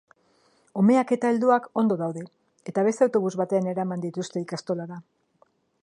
Umeak 0.83 1.11
eta 1.15 1.29
helduak 1.33 1.67
ondo 1.81 1.97
daude, 1.99 2.23
eta 2.73 2.87
beste 2.89 3.07
autobus 3.09 3.33
batean 3.43 3.71
eraman 3.75 4.07
dituzte 4.07 4.45
ikastolara. 4.49 5.03